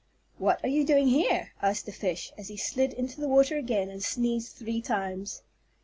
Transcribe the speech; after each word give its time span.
"What 0.39 0.59
are 0.63 0.67
you 0.67 0.83
doing 0.83 1.09
here?" 1.09 1.51
asked 1.61 1.85
the 1.85 1.91
fish, 1.91 2.33
as 2.35 2.47
he 2.47 2.57
slid 2.57 2.91
into 2.91 3.21
the 3.21 3.27
water 3.27 3.55
again 3.55 3.87
and 3.91 4.03
sneezed 4.03 4.55
three 4.55 4.81
times. 4.81 5.43